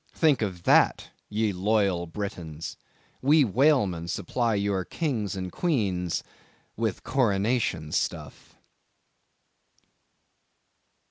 Think 0.15 0.41
of 0.41 0.63
that, 0.63 1.11
ye 1.29 1.53
loyal 1.53 2.07
Britons! 2.07 2.75
we 3.21 3.45
whalemen 3.45 4.07
supply 4.07 4.55
your 4.55 4.83
kings 4.83 5.35
and 5.35 5.51
queens 5.51 6.23
with 6.75 7.03
coronation 7.03 7.91
stuff! 7.91 8.57